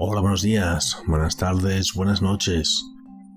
[0.00, 2.84] Hola, buenos días, buenas tardes, buenas noches.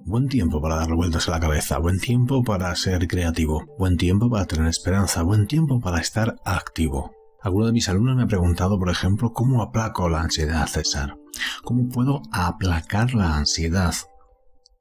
[0.05, 4.29] Buen tiempo para dar vueltas a la cabeza, buen tiempo para ser creativo, buen tiempo
[4.29, 7.15] para tener esperanza, buen tiempo para estar activo.
[7.41, 11.17] Alguno de mis alumnos me ha preguntado, por ejemplo, cómo aplaco la ansiedad, César.
[11.63, 13.95] ¿Cómo puedo aplacar la ansiedad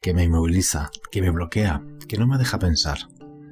[0.02, 2.98] que me inmoviliza, que me bloquea, que no me deja pensar?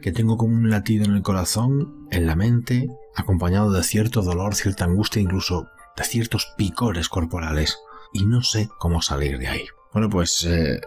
[0.03, 4.55] Que tengo como un latido en el corazón, en la mente, acompañado de cierto dolor,
[4.55, 7.79] cierta angustia, incluso de ciertos picores corporales.
[8.13, 9.67] Y no sé cómo salir de ahí.
[9.93, 10.81] Bueno, pues eh,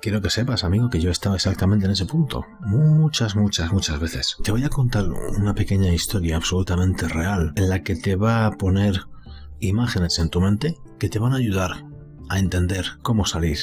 [0.00, 2.44] quiero que sepas, amigo, que yo estaba exactamente en ese punto.
[2.60, 4.36] Muchas, muchas, muchas veces.
[4.42, 8.52] Te voy a contar una pequeña historia absolutamente real en la que te va a
[8.52, 9.02] poner
[9.60, 11.84] imágenes en tu mente que te van a ayudar
[12.28, 13.58] a entender cómo salir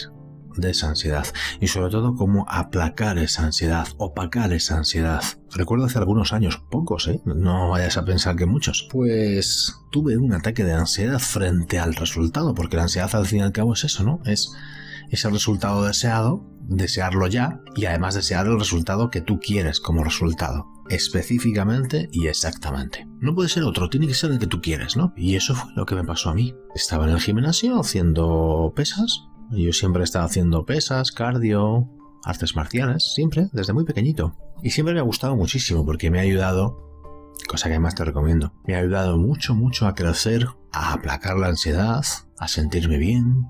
[0.57, 1.25] de esa ansiedad
[1.59, 5.23] y sobre todo cómo aplacar esa ansiedad, opacar esa ansiedad.
[5.51, 7.21] Recuerdo hace algunos años, pocos, ¿eh?
[7.25, 8.87] No vayas a pensar que muchos.
[8.91, 13.43] Pues tuve un ataque de ansiedad frente al resultado, porque la ansiedad al fin y
[13.43, 14.21] al cabo es eso, ¿no?
[14.25, 14.51] Es
[15.13, 20.65] ese resultado deseado, desearlo ya y además desear el resultado que tú quieres como resultado,
[20.89, 23.07] específicamente y exactamente.
[23.19, 25.13] No puede ser otro, tiene que ser el que tú quieres, ¿no?
[25.15, 26.55] Y eso fue lo que me pasó a mí.
[26.73, 29.23] Estaba en el gimnasio haciendo pesas.
[29.51, 31.89] Yo siempre he estado haciendo pesas, cardio,
[32.23, 34.35] artes marciales, siempre, desde muy pequeñito.
[34.61, 36.83] Y siempre me ha gustado muchísimo porque me ha ayudado
[37.47, 38.53] cosa que además te recomiendo.
[38.65, 42.03] Me ha ayudado mucho, mucho a crecer, a aplacar la ansiedad,
[42.37, 43.47] a sentirme bien,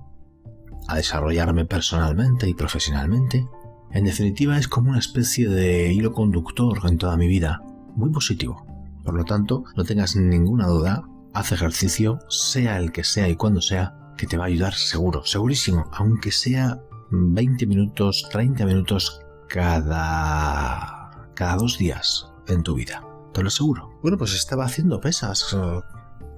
[0.88, 3.48] a desarrollarme personalmente y profesionalmente.
[3.92, 7.62] En definitiva es como una especie de hilo conductor en toda mi vida,
[7.96, 8.66] muy positivo.
[9.04, 13.62] Por lo tanto, no tengas ninguna duda, haz ejercicio, sea el que sea y cuando
[13.62, 16.80] sea, que te va a ayudar seguro, segurísimo, aunque sea
[17.12, 23.04] 20 minutos, 30 minutos cada, cada dos días en tu vida.
[23.34, 24.00] Te lo aseguro.
[24.02, 25.56] Bueno, pues estaba haciendo pesas,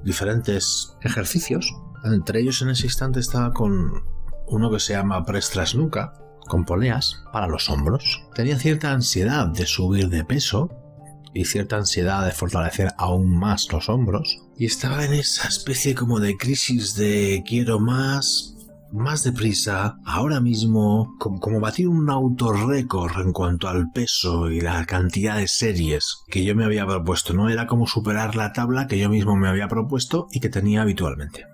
[0.03, 1.73] diferentes ejercicios.
[2.03, 4.05] Entre ellos en ese instante estaba con
[4.47, 6.13] uno que se llama Prestras Nuca,
[6.47, 8.23] con poleas para los hombros.
[8.35, 10.69] Tenía cierta ansiedad de subir de peso
[11.35, 14.41] y cierta ansiedad de fortalecer aún más los hombros.
[14.57, 18.55] Y estaba en esa especie como de crisis de quiero más,
[18.93, 24.85] más deprisa, ahora mismo, como, como batir un autorrécord en cuanto al peso y la
[24.85, 27.33] cantidad de series que yo me había propuesto.
[27.33, 30.83] No era como superar la tabla que yo mismo me había propuesto y que tenía
[30.83, 31.45] habitualmente.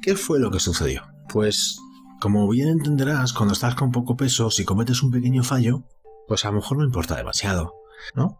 [0.00, 1.02] ¿Qué fue lo que sucedió?
[1.28, 1.76] Pues
[2.20, 5.82] como bien entenderás, cuando estás con poco peso, si cometes un pequeño fallo,
[6.28, 7.74] pues a lo mejor no importa demasiado,
[8.14, 8.38] ¿no?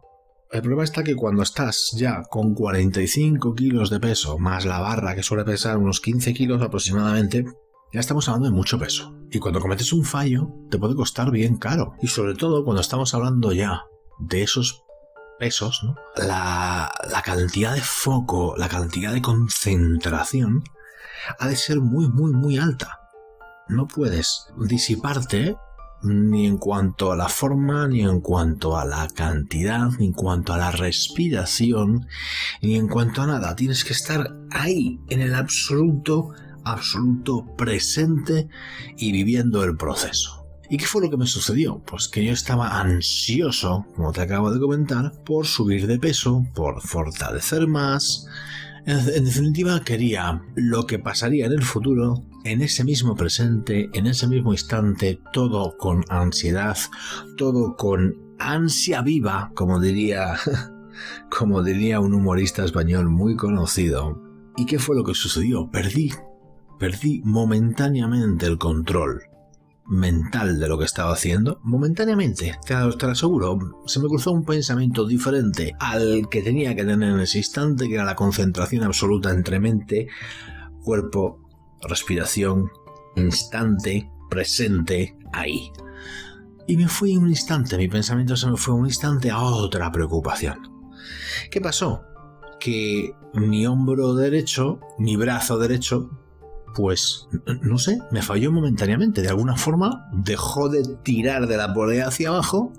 [0.50, 5.14] El problema está que cuando estás ya con 45 kilos de peso, más la barra
[5.14, 7.44] que suele pesar unos 15 kilos aproximadamente,
[7.92, 9.14] ya estamos hablando de mucho peso.
[9.30, 11.94] Y cuando cometes un fallo, te puede costar bien caro.
[12.00, 13.84] Y sobre todo cuando estamos hablando ya
[14.18, 14.84] de esos
[15.38, 15.96] pesos, ¿no?
[16.16, 20.62] La, la cantidad de foco, la cantidad de concentración
[21.38, 23.00] ha de ser muy, muy, muy alta
[23.68, 25.56] no puedes disiparte
[26.02, 30.52] ni en cuanto a la forma, ni en cuanto a la cantidad, ni en cuanto
[30.52, 32.06] a la respiración,
[32.62, 33.56] ni en cuanto a nada.
[33.56, 36.30] Tienes que estar ahí, en el absoluto,
[36.64, 38.48] absoluto presente
[38.96, 40.46] y viviendo el proceso.
[40.70, 41.82] ¿Y qué fue lo que me sucedió?
[41.86, 46.80] Pues que yo estaba ansioso, como te acabo de comentar, por subir de peso, por
[46.80, 48.26] fortalecer más,
[48.86, 54.28] en, definitiva, quería lo que pasaría en el futuro, en ese mismo presente, en ese
[54.28, 56.76] mismo instante, todo con ansiedad,
[57.36, 60.36] todo con ansia viva, como diría,
[61.30, 64.22] como diría un humorista español muy conocido.
[64.56, 65.70] ¿Y qué fue lo que sucedió?
[65.70, 66.12] Perdí,
[66.78, 69.22] perdí momentáneamente el control
[69.86, 75.06] mental de lo que estaba haciendo, momentáneamente, te, lo aseguro, se me cruzó un pensamiento
[75.06, 79.60] diferente al que tenía que tener en ese instante, que era la concentración absoluta entre
[79.60, 80.08] mente,
[80.82, 81.43] cuerpo,
[81.88, 82.70] respiración,
[83.16, 85.70] instante, presente, ahí.
[86.66, 90.58] Y me fui un instante, mi pensamiento se me fue un instante a otra preocupación.
[91.50, 92.02] ¿Qué pasó?
[92.58, 96.10] Que mi hombro derecho, mi brazo derecho,
[96.74, 97.28] pues
[97.62, 99.22] no sé, me falló momentáneamente.
[99.22, 102.72] De alguna forma dejó de tirar de la polea hacia abajo,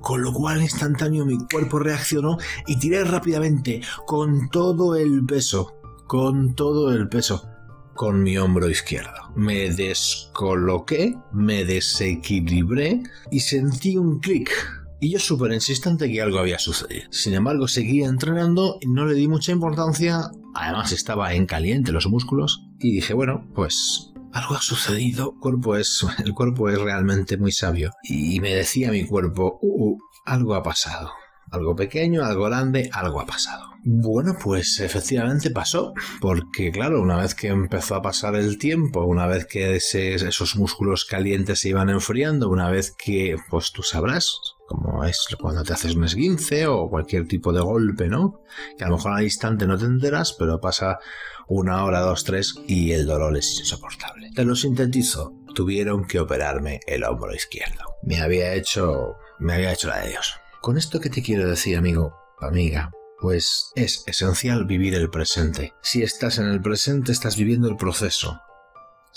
[0.00, 5.74] con lo cual instantáneo mi cuerpo reaccionó y tiré rápidamente con todo el peso,
[6.06, 7.48] con todo el peso,
[7.96, 9.32] con mi hombro izquierdo.
[9.34, 13.02] Me descoloqué, me desequilibré
[13.32, 14.52] y sentí un clic
[14.98, 17.04] y yo súper insistente que algo había sucedido.
[17.10, 20.30] Sin embargo, seguía entrenando y no le di mucha importancia.
[20.54, 22.62] Además, estaba en caliente los músculos.
[22.78, 25.32] Y dije, bueno, pues algo ha sucedido.
[25.34, 27.92] El cuerpo es, el cuerpo es realmente muy sabio.
[28.02, 31.10] Y me decía mi cuerpo, uh, uh, algo ha pasado.
[31.50, 33.66] Algo pequeño, algo grande, algo ha pasado.
[33.84, 39.28] Bueno, pues efectivamente pasó, porque claro, una vez que empezó a pasar el tiempo, una
[39.28, 45.04] vez que esos músculos calientes se iban enfriando, una vez que, pues tú sabrás, como
[45.04, 48.40] es cuando te haces un esguince o cualquier tipo de golpe, ¿no?
[48.76, 50.98] Que a lo mejor al instante no te enteras, pero pasa
[51.46, 54.30] una hora, dos, tres y el dolor es insoportable.
[54.34, 57.84] Te lo sintetizo, tuvieron que operarme el hombro izquierdo.
[58.02, 60.34] Me había hecho, me había hecho la de Dios.
[60.66, 62.90] Con esto que te quiero decir, amigo, amiga,
[63.20, 65.74] pues es esencial vivir el presente.
[65.80, 68.40] Si estás en el presente, estás viviendo el proceso.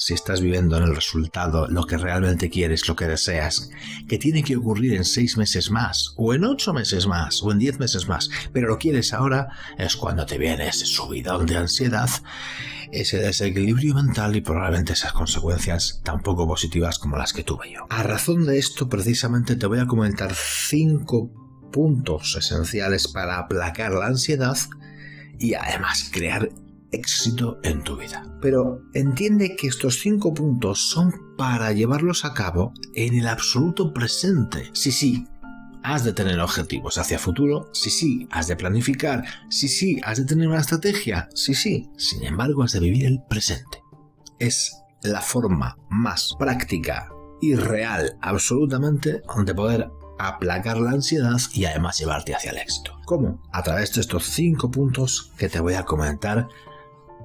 [0.01, 3.69] Si estás viviendo en el resultado, lo que realmente quieres, lo que deseas,
[4.07, 7.59] que tiene que ocurrir en seis meses más, o en ocho meses más, o en
[7.59, 12.09] diez meses más, pero lo quieres ahora, es cuando te viene ese subidón de ansiedad,
[12.93, 17.85] ese desequilibrio mental y probablemente esas consecuencias tan poco positivas como las que tuve yo.
[17.89, 21.29] A razón de esto, precisamente te voy a comentar cinco
[21.73, 24.57] puntos esenciales para aplacar la ansiedad
[25.37, 26.47] y además crear
[26.91, 28.23] éxito en tu vida.
[28.41, 34.69] Pero entiende que estos cinco puntos son para llevarlos a cabo en el absoluto presente.
[34.73, 35.25] Sí, sí,
[35.83, 40.25] has de tener objetivos hacia futuro, sí, sí, has de planificar, sí, sí, has de
[40.25, 43.81] tener una estrategia, sí, sí, sin embargo has de vivir el presente.
[44.39, 47.09] Es la forma más práctica
[47.41, 49.89] y real absolutamente de poder
[50.19, 52.99] aplacar la ansiedad y además llevarte hacia el éxito.
[53.05, 53.41] ¿Cómo?
[53.53, 56.47] A través de estos cinco puntos que te voy a comentar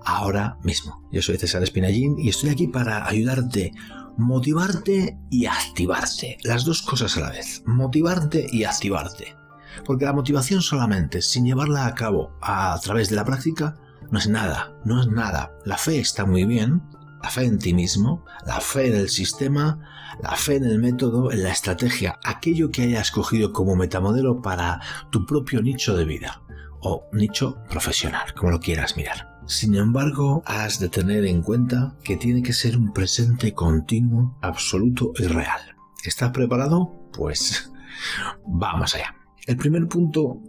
[0.04, 1.06] ahora mismo.
[1.10, 3.72] Yo soy César Espinallín y estoy aquí para ayudarte,
[4.16, 6.38] motivarte y activarte.
[6.42, 7.62] Las dos cosas a la vez.
[7.66, 9.36] Motivarte y activarte.
[9.84, 13.76] Porque la motivación solamente, sin llevarla a cabo a través de la práctica,
[14.10, 15.52] no es nada, no es nada.
[15.64, 16.82] La fe está muy bien,
[17.22, 19.80] la fe en ti mismo, la fe en el sistema,
[20.22, 24.80] la fe en el método, en la estrategia, aquello que hayas escogido como metamodelo para
[25.10, 26.42] tu propio nicho de vida
[26.80, 29.33] o nicho profesional, como lo quieras mirar.
[29.46, 35.12] Sin embargo, has de tener en cuenta que tiene que ser un presente continuo, absoluto
[35.18, 35.60] y real.
[36.02, 37.10] ¿Estás preparado?
[37.12, 37.70] Pues
[38.46, 39.14] vamos allá.
[39.46, 40.40] El primer punto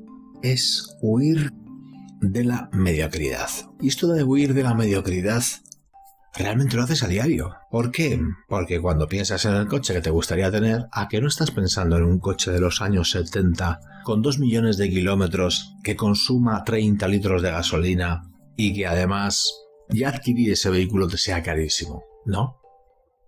[0.41, 1.51] es huir
[2.21, 3.49] de la mediocridad.
[3.81, 5.43] Y esto de huir de la mediocridad
[6.33, 7.53] realmente lo haces a diario.
[7.69, 8.21] ¿Por qué?
[8.47, 11.97] Porque cuando piensas en el coche que te gustaría tener, ¿a qué no estás pensando
[11.97, 17.05] en un coche de los años 70 con 2 millones de kilómetros que consuma 30
[17.09, 19.45] litros de gasolina y que además
[19.89, 22.03] ya adquirir ese vehículo te sea carísimo?
[22.25, 22.59] ¿No?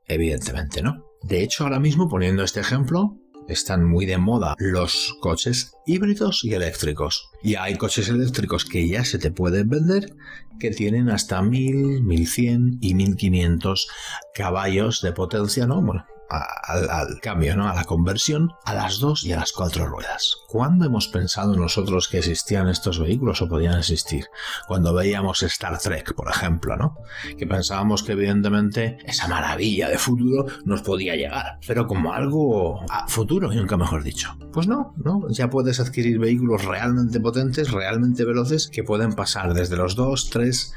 [0.06, 1.06] Evidentemente no.
[1.24, 6.54] De hecho, ahora mismo, poniendo este ejemplo, están muy de moda los coches híbridos y
[6.54, 7.30] eléctricos.
[7.44, 10.16] Y hay coches eléctricos que ya se te pueden vender
[10.60, 13.88] que tienen hasta 1000, 1100 y 1500
[14.34, 15.82] caballos de potencia, ¿no?
[15.82, 17.68] Bueno, al, cambio, ¿no?
[17.68, 20.38] A la conversión a las dos y a las cuatro ruedas.
[20.48, 24.26] ¿Cuándo hemos pensado nosotros que existían estos vehículos o podían existir?
[24.68, 26.98] Cuando veíamos Star Trek, por ejemplo, ¿no?
[27.38, 33.52] Que pensábamos que evidentemente esa maravilla de futuro nos podía llegar, pero como algo futuro,
[33.52, 34.38] y nunca mejor dicho.
[34.52, 35.28] Pues no, ¿no?
[35.30, 40.74] Ya puedes adquirir vehículos realmente potentes, realmente veloces, que pueden pasar desde los 2, 3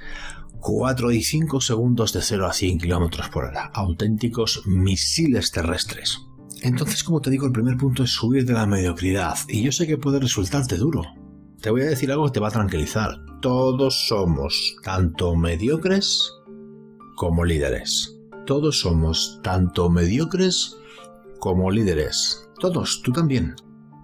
[0.61, 6.21] 4 y 5 segundos de 0 a 100 km por hora, auténticos misiles terrestres.
[6.63, 9.87] Entonces, como te digo, el primer punto es subir de la mediocridad, y yo sé
[9.87, 11.03] que puede resultarte duro.
[11.61, 13.17] Te voy a decir algo que te va a tranquilizar.
[13.41, 16.33] Todos somos tanto mediocres
[17.17, 18.17] como líderes.
[18.47, 20.77] Todos somos tanto mediocres
[21.39, 22.49] como líderes.
[22.59, 23.55] Todos, tú también.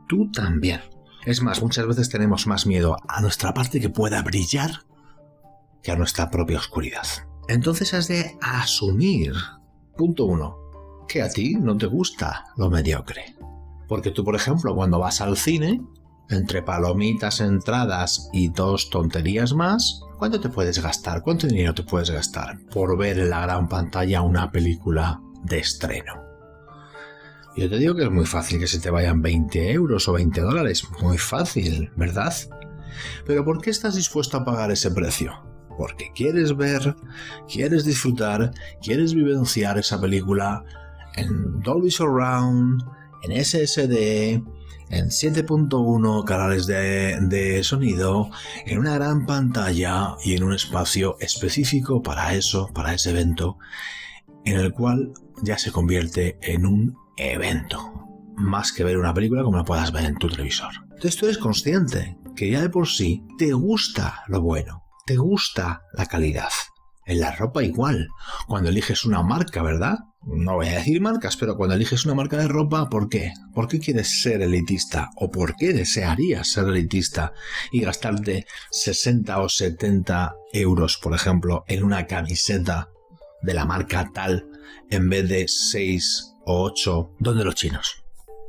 [0.09, 0.81] Tú también.
[1.25, 4.87] Es más, muchas veces tenemos más miedo a nuestra parte que pueda brillar
[5.87, 7.07] a nuestra propia oscuridad.
[7.49, 9.35] Entonces has de asumir,
[9.97, 10.57] punto uno,
[11.09, 13.37] que a ti no te gusta lo mediocre.
[13.89, 15.81] Porque tú, por ejemplo, cuando vas al cine,
[16.29, 21.23] entre palomitas, entradas y dos tonterías más, ¿cuánto te puedes gastar?
[21.23, 26.27] ¿Cuánto dinero te puedes gastar por ver en la gran pantalla una película de estreno?
[27.57, 30.41] Yo te digo que es muy fácil que se te vayan 20 euros o 20
[30.43, 30.85] dólares.
[31.01, 32.35] Muy fácil, ¿verdad?
[33.25, 35.46] Pero ¿por qué estás dispuesto a pagar ese precio?
[35.77, 36.97] Porque quieres ver,
[37.49, 38.53] quieres disfrutar,
[38.83, 40.65] quieres vivenciar esa película
[41.17, 42.83] en Dolby Surround,
[43.23, 44.43] en SSD,
[44.89, 48.31] en 7.1 canales de, de, sonido,
[48.65, 53.59] en una gran pantalla y en un espacio específico para eso, para ese evento,
[54.45, 58.07] en el cual ya se convierte en un evento,
[58.37, 60.73] más que ver una película como la puedas ver en tu televisor.
[60.85, 65.83] Entonces tú eres consciente que ya de por sí te gusta lo bueno, te gusta
[65.95, 66.51] la calidad.
[67.07, 68.09] En la ropa igual.
[68.49, 69.99] Cuando eliges una marca, ¿verdad?
[70.27, 73.33] no voy a decir marcas, pero cuando eliges una marca de ropa, ¿por qué?
[73.55, 75.11] ¿Por qué quieres ser elitista?
[75.17, 77.33] ¿O por qué desearías ser elitista
[77.71, 82.91] y gastarte 60 o 70 euros, por ejemplo, en una camiseta
[83.43, 84.49] de la marca tal
[84.91, 88.06] en vez de 6 o 8 donde los chinos?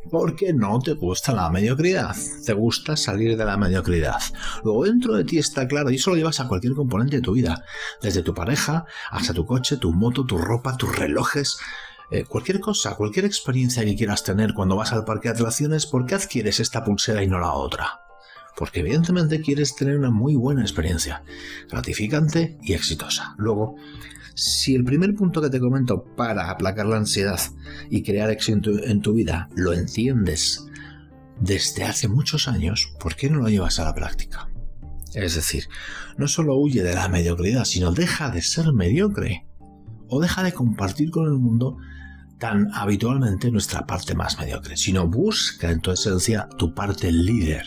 [0.10, 4.22] Porque no te gusta la mediocridad, te gusta salir de la mediocridad.
[4.64, 7.34] Luego dentro de ti está claro, y eso lo llevas a cualquier componente de tu
[7.34, 7.64] vida,
[8.02, 11.58] desde tu pareja hasta tu coche, tu moto, tu ropa, tus relojes,
[12.10, 16.06] eh, cualquier cosa, cualquier experiencia que quieras tener cuando vas al parque de atracciones, ¿por
[16.06, 18.02] qué adquieres esta pulsera y no la otra?
[18.56, 21.24] Porque evidentemente quieres tener una muy buena experiencia,
[21.70, 23.36] gratificante y exitosa.
[23.38, 23.76] Luego,
[24.38, 27.40] si el primer punto que te comento para aplacar la ansiedad
[27.90, 30.64] y crear éxito en tu vida lo entiendes
[31.40, 34.48] desde hace muchos años, ¿por qué no lo llevas a la práctica?
[35.16, 35.68] Es decir,
[36.18, 39.48] no solo huye de la mediocridad, sino deja de ser mediocre
[40.08, 41.78] o deja de compartir con el mundo
[42.38, 47.66] tan habitualmente nuestra parte más mediocre, sino busca en tu esencia tu parte líder.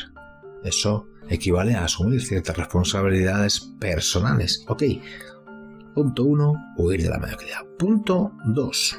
[0.63, 4.65] Eso equivale a asumir ciertas responsabilidades personales.
[4.69, 4.85] Ok,
[5.95, 7.65] Punto 1, huir de la mediocridad.
[7.79, 8.99] Punto 2.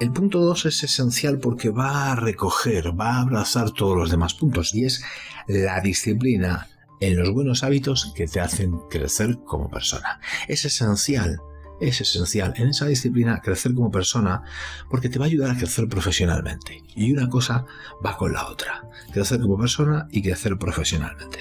[0.00, 4.34] El punto 2 es esencial porque va a recoger, va a abrazar todos los demás
[4.34, 5.04] puntos y es
[5.46, 6.66] la disciplina
[7.00, 10.20] en los buenos hábitos que te hacen crecer como persona.
[10.48, 11.40] Es esencial,
[11.80, 14.42] es esencial en esa disciplina crecer como persona
[14.90, 16.82] porque te va a ayudar a crecer profesionalmente.
[16.96, 17.64] Y una cosa
[18.04, 18.82] va con la otra,
[19.12, 21.38] crecer como persona y crecer profesionalmente.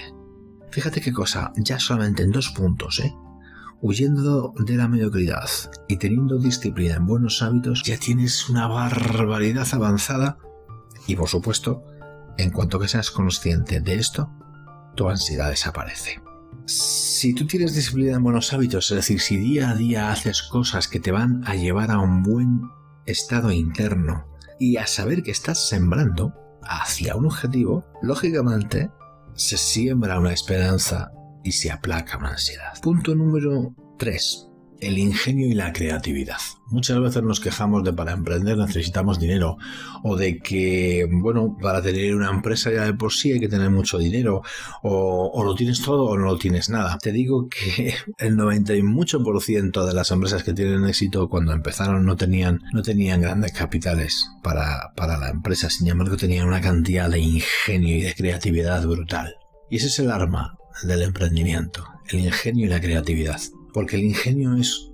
[0.72, 3.14] Fíjate qué cosa, ya solamente en dos puntos, ¿eh?
[3.82, 5.50] Huyendo de la mediocridad
[5.88, 10.38] y teniendo disciplina en buenos hábitos, ya tienes una barbaridad avanzada
[11.08, 11.84] y por supuesto,
[12.38, 14.32] en cuanto que seas consciente de esto,
[14.96, 16.22] tu ansiedad desaparece.
[16.66, 20.88] Si tú tienes disciplina en buenos hábitos, es decir, si día a día haces cosas
[20.88, 22.62] que te van a llevar a un buen
[23.06, 24.28] estado interno
[24.60, 28.92] y a saber que estás sembrando hacia un objetivo, lógicamente
[29.34, 31.12] se siembra una esperanza
[31.44, 32.74] y se aplaca una ansiedad.
[32.82, 34.48] Punto número 3.
[34.80, 36.40] El ingenio y la creatividad.
[36.72, 39.58] Muchas veces nos quejamos de para emprender necesitamos dinero
[40.02, 43.70] o de que, bueno, para tener una empresa ya de por sí hay que tener
[43.70, 44.42] mucho dinero
[44.82, 46.98] o, lo tienes todo o no lo tienes nada.
[46.98, 52.62] Te digo que el 98% de las empresas que tienen éxito cuando empezaron no tenían,
[52.74, 57.98] no tenían grandes capitales para, para la empresa, sin embargo tenían una cantidad de ingenio
[57.98, 59.36] y de creatividad brutal.
[59.70, 63.40] Y ese es el arma del emprendimiento, el ingenio y la creatividad.
[63.74, 64.92] Porque el ingenio es,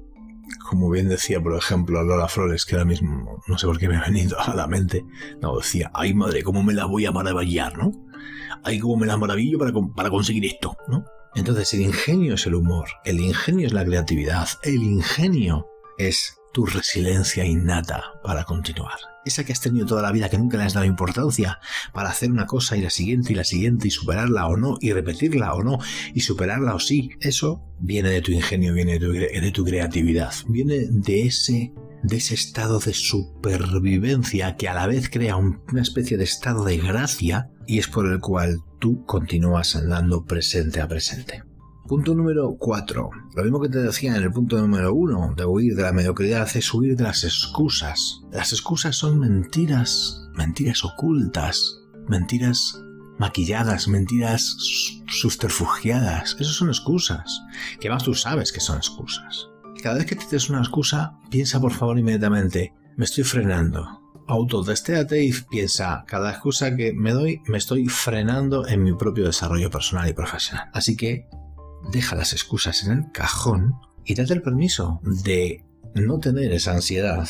[0.70, 3.98] como bien decía, por ejemplo, Lola Flores, que ahora mismo no sé por qué me
[3.98, 5.06] ha venido a la mente,
[5.42, 7.92] no, decía, ay madre, cómo me la voy a maravillar, ¿no?
[8.64, 11.06] Ay, cómo me la maravillo para, para conseguir esto, ¿no?
[11.36, 15.68] Entonces el ingenio es el humor, el ingenio es la creatividad, el ingenio
[15.98, 18.98] es tu resiliencia innata para continuar.
[19.24, 21.60] Esa que has tenido toda la vida que nunca le has dado importancia
[21.94, 24.92] para hacer una cosa y la siguiente y la siguiente y superarla o no y
[24.92, 25.78] repetirla o no
[26.16, 27.12] y superarla o sí.
[27.20, 32.80] Eso viene de tu ingenio, viene de tu, creatividad, viene de ese de ese estado
[32.80, 37.88] de supervivencia que a la vez crea una especie de estado de gracia y es
[37.88, 41.44] por el cual tú continúas andando presente a presente.
[41.88, 43.10] Punto número 4.
[43.34, 46.50] Lo mismo que te decía en el punto número 1 de huir de la mediocridad
[46.54, 48.20] es huir de las excusas.
[48.30, 51.80] Las excusas son mentiras, mentiras ocultas,
[52.10, 52.84] mentiras
[53.20, 54.58] maquilladas, mentiras
[55.08, 56.36] subterfugiadas.
[56.38, 57.42] Esas son excusas.
[57.80, 59.48] Que más tú sabes que son excusas.
[59.82, 64.02] Cada vez que te des una excusa, piensa por favor inmediatamente, me estoy frenando.
[64.28, 69.70] Autotestéate y piensa, cada excusa que me doy, me estoy frenando en mi propio desarrollo
[69.70, 70.70] personal y profesional.
[70.74, 71.30] Así que
[71.92, 77.28] deja las excusas en el cajón y date el permiso de no tener esa ansiedad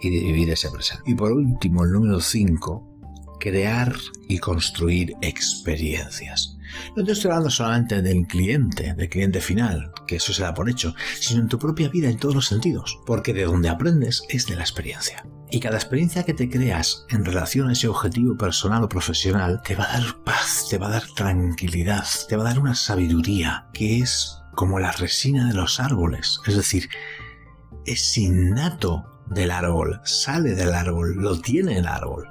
[0.00, 1.10] y de vivir ese presente.
[1.10, 3.94] Y por último, el número 5, crear
[4.28, 6.58] y construir experiencias.
[6.96, 10.68] No te estoy hablando solamente del cliente, del cliente final, que eso se da por
[10.68, 14.46] hecho, sino en tu propia vida en todos los sentidos, porque de donde aprendes es
[14.46, 15.24] de la experiencia.
[15.50, 19.76] Y cada experiencia que te creas en relación a ese objetivo personal o profesional te
[19.76, 23.66] va a dar paz, te va a dar tranquilidad, te va a dar una sabiduría
[23.74, 26.40] que es como la resina de los árboles.
[26.46, 26.88] Es decir,
[27.84, 32.28] es innato del árbol, sale del árbol, lo tiene el árbol.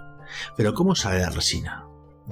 [0.58, 1.86] Pero ¿cómo sale la resina?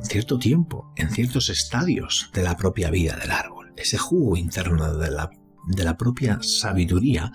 [0.03, 3.73] Cierto tiempo, en ciertos estadios de la propia vida del árbol.
[3.75, 5.29] Ese jugo interno de la
[5.67, 7.31] de la propia sabiduría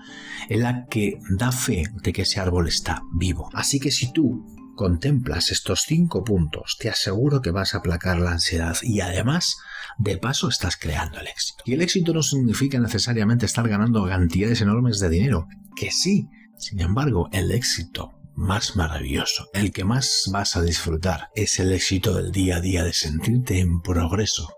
[0.49, 3.49] en la que da fe de que ese árbol está vivo.
[3.53, 4.45] Así que si tú
[4.75, 9.57] contemplas estos cinco puntos, te aseguro que vas a aplacar la ansiedad y además,
[9.99, 11.63] de paso, estás creando el éxito.
[11.65, 15.47] Y el éxito no significa necesariamente estar ganando cantidades enormes de dinero,
[15.77, 16.29] que sí.
[16.57, 22.15] Sin embargo, el éxito más maravilloso, el que más vas a disfrutar, es el éxito
[22.15, 24.49] del día a día, de sentirte en progreso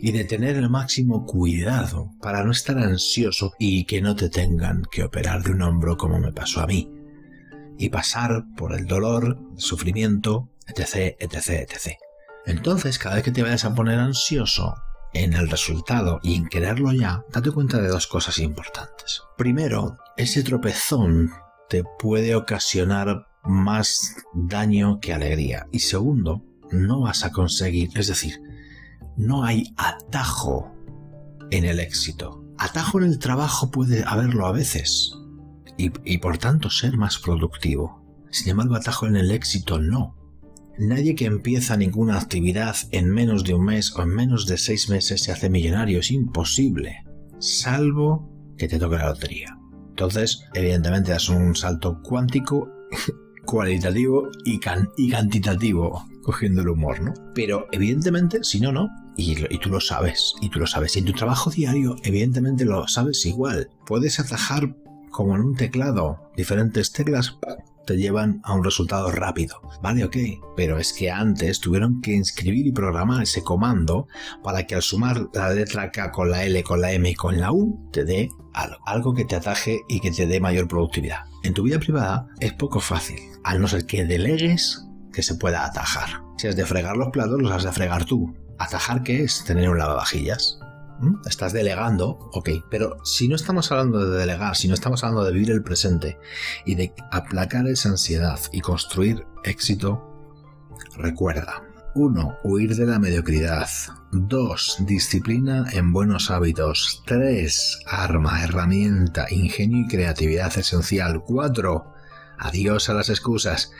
[0.00, 4.82] y de tener el máximo cuidado para no estar ansioso y que no te tengan
[4.90, 6.90] que operar de un hombro como me pasó a mí,
[7.78, 11.96] y pasar por el dolor, el sufrimiento, etc., etc., etc.
[12.46, 14.74] Entonces, cada vez que te vayas a poner ansioso
[15.14, 19.22] en el resultado y en quererlo ya, date cuenta de dos cosas importantes.
[19.36, 21.30] Primero, ese tropezón
[21.98, 25.66] puede ocasionar más daño que alegría.
[25.72, 28.40] Y segundo, no vas a conseguir, es decir,
[29.16, 30.72] no hay atajo
[31.50, 32.44] en el éxito.
[32.58, 35.14] Atajo en el trabajo puede haberlo a veces
[35.76, 38.02] y, y, por tanto ser más productivo.
[38.30, 40.16] Sin embargo, atajo en el éxito no.
[40.78, 44.88] Nadie que empieza ninguna actividad en menos de un mes o en menos de seis
[44.88, 46.00] meses se hace millonario.
[46.00, 47.04] Es imposible.
[47.38, 49.58] Salvo que te toque la lotería.
[49.92, 52.70] Entonces, evidentemente, das un salto cuántico,
[53.44, 54.58] cualitativo y,
[54.96, 57.12] y cantitativo, cogiendo el humor, ¿no?
[57.34, 58.88] Pero, evidentemente, si no, no.
[59.18, 60.96] Y, y, tú lo sabes, y tú lo sabes.
[60.96, 63.68] Y en tu trabajo diario, evidentemente lo sabes igual.
[63.86, 64.74] Puedes atajar
[65.10, 67.38] como en un teclado diferentes teclas
[67.86, 69.60] te llevan a un resultado rápido.
[69.82, 70.16] Vale, ok,
[70.56, 74.08] pero es que antes tuvieron que inscribir y programar ese comando
[74.42, 77.40] para que al sumar la letra K con la L, con la M y con
[77.40, 81.24] la U te dé algo, algo que te ataje y que te dé mayor productividad.
[81.42, 85.64] En tu vida privada es poco fácil, al no ser que delegues que se pueda
[85.64, 86.22] atajar.
[86.36, 88.34] Si has de fregar los platos, los has de fregar tú.
[88.58, 89.44] ¿Atajar qué es?
[89.44, 90.58] Tener un lavavajillas.
[91.02, 91.16] ¿Mm?
[91.26, 95.32] Estás delegando, ok, pero si no estamos hablando de delegar, si no estamos hablando de
[95.32, 96.16] vivir el presente
[96.64, 100.08] y de aplacar esa ansiedad y construir éxito,
[100.96, 101.64] recuerda.
[101.94, 102.38] 1.
[102.44, 103.68] Huir de la mediocridad.
[104.12, 104.76] 2.
[104.86, 107.02] Disciplina en buenos hábitos.
[107.06, 107.80] 3.
[107.86, 111.22] Arma, herramienta, ingenio y creatividad esencial.
[111.22, 111.92] 4.
[112.38, 113.72] Adiós a las excusas.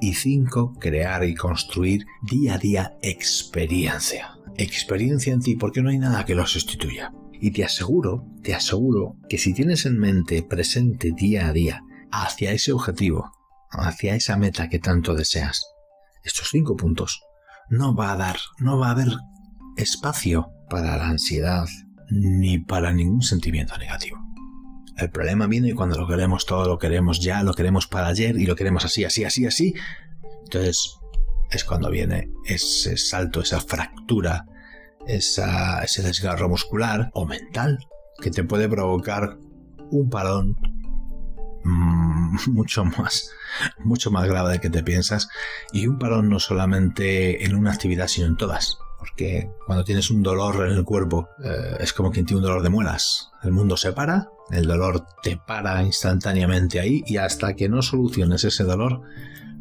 [0.00, 0.74] Y 5.
[0.78, 6.34] Crear y construir día a día experiencia experiencia en ti porque no hay nada que
[6.34, 7.12] lo sustituya.
[7.32, 12.52] Y te aseguro, te aseguro que si tienes en mente presente día a día hacia
[12.52, 13.32] ese objetivo,
[13.70, 15.64] hacia esa meta que tanto deseas,
[16.22, 17.20] estos cinco puntos,
[17.68, 19.08] no va a dar, no va a haber
[19.76, 21.66] espacio para la ansiedad
[22.10, 24.18] ni para ningún sentimiento negativo.
[24.96, 28.46] El problema viene cuando lo queremos todo, lo queremos ya, lo queremos para ayer y
[28.46, 29.74] lo queremos así, así, así, así.
[30.44, 30.96] Entonces,
[31.50, 34.46] es cuando viene ese salto, esa fractura,
[35.06, 37.78] ese desgarro muscular o mental
[38.20, 39.38] que te puede provocar
[39.90, 40.56] un parón
[41.64, 43.30] mm, mucho más
[43.78, 45.28] mucho más grave de que te piensas.
[45.72, 48.78] Y un parón no solamente en una actividad sino en todas.
[48.98, 52.62] Porque cuando tienes un dolor en el cuerpo eh, es como quien tiene un dolor
[52.62, 53.30] de muelas.
[53.42, 58.44] El mundo se para el dolor te para instantáneamente ahí y hasta que no soluciones
[58.44, 59.02] ese dolor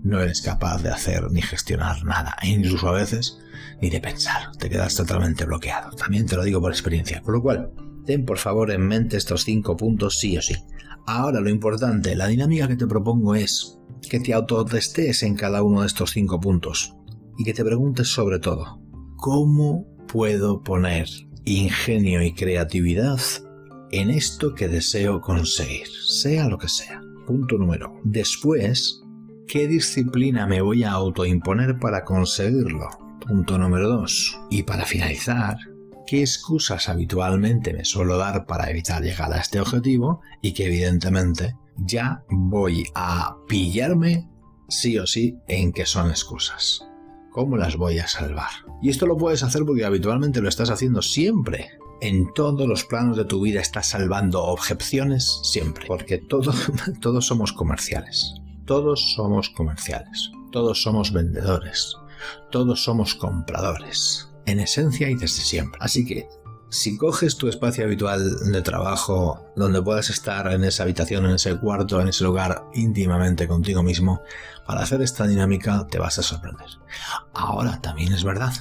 [0.04, 3.40] no eres capaz de hacer ni gestionar nada, e incluso a veces
[3.82, 5.92] ni de pensar, te quedas totalmente bloqueado.
[5.96, 7.22] También te lo digo por experiencia.
[7.22, 7.72] Por lo cual,
[8.06, 10.56] ten por favor en mente estos cinco puntos sí o sí.
[11.06, 13.78] Ahora lo importante, la dinámica que te propongo es
[14.10, 16.96] que te autotestes en cada uno de estos cinco puntos
[17.38, 18.82] y que te preguntes sobre todo,
[19.18, 21.08] ¿cómo puedo poner
[21.46, 23.20] ingenio y creatividad
[23.92, 27.02] en esto que deseo conseguir, sea lo que sea?
[27.26, 28.00] Punto número.
[28.04, 29.03] Después,
[29.48, 32.90] ¿Qué disciplina me voy a autoimponer para conseguirlo?
[33.20, 34.40] Punto número 2.
[34.50, 35.58] Y para finalizar,
[36.08, 40.22] ¿qué excusas habitualmente me suelo dar para evitar llegar a este objetivo?
[40.42, 44.30] Y que evidentemente ya voy a pillarme
[44.70, 46.88] sí o sí en que son excusas.
[47.30, 48.50] ¿Cómo las voy a salvar?
[48.82, 51.70] Y esto lo puedes hacer porque habitualmente lo estás haciendo siempre.
[52.02, 55.86] En todos los planos de tu vida estás salvando objeciones siempre.
[55.86, 58.43] Porque todos somos comerciales.
[58.66, 61.98] Todos somos comerciales, todos somos vendedores,
[62.50, 65.80] todos somos compradores, en esencia y desde siempre.
[65.82, 66.30] Así que,
[66.70, 71.58] si coges tu espacio habitual de trabajo, donde puedas estar en esa habitación, en ese
[71.58, 74.22] cuarto, en ese lugar íntimamente contigo mismo,
[74.66, 76.70] para hacer esta dinámica te vas a sorprender.
[77.34, 78.54] Ahora también es verdad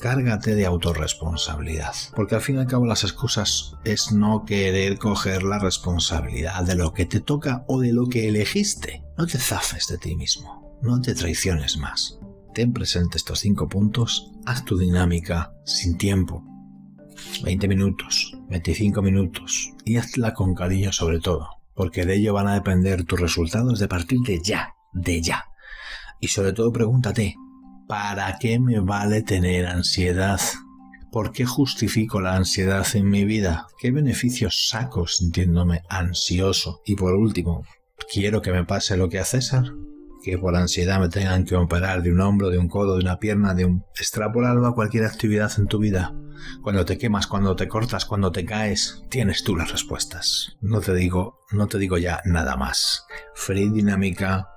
[0.00, 1.94] cárgate de autorresponsabilidad.
[2.14, 6.74] Porque al fin y al cabo las excusas es no querer coger la responsabilidad de
[6.74, 9.02] lo que te toca o de lo que elegiste.
[9.16, 12.18] No te zafes de ti mismo, no te traiciones más.
[12.54, 16.44] Ten presente estos cinco puntos, haz tu dinámica sin tiempo.
[17.42, 22.54] 20 minutos, 25 minutos y hazla con cariño sobre todo, porque de ello van a
[22.54, 25.46] depender tus resultados de partir de ya, de ya.
[26.20, 27.36] Y sobre todo pregúntate,
[27.86, 30.40] ¿Para qué me vale tener ansiedad?
[31.12, 33.66] ¿Por qué justifico la ansiedad en mi vida?
[33.78, 36.80] ¿Qué beneficios saco sintiéndome ansioso?
[36.86, 37.64] Y por último,
[38.10, 39.64] ¿quiero que me pase lo que a César?
[40.24, 43.18] que por ansiedad me tengan que operar de un hombro, de un codo, de una
[43.18, 43.84] pierna, de un...
[43.94, 46.14] Extrapolarlo a cualquier actividad en tu vida.
[46.62, 50.56] Cuando te quemas, cuando te cortas, cuando te caes, tienes tú las respuestas.
[50.62, 53.04] No te digo, no te digo ya nada más.
[53.34, 54.48] Free dinámica,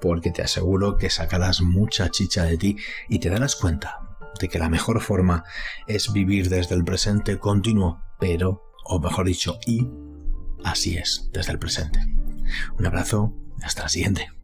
[0.00, 2.76] porque te aseguro que sacarás mucha chicha de ti
[3.08, 4.00] y te darás cuenta
[4.40, 5.44] de que la mejor forma
[5.86, 9.88] es vivir desde el presente continuo, pero, o mejor dicho, y
[10.64, 12.00] así es, desde el presente.
[12.78, 14.37] Un abrazo, hasta la siguiente.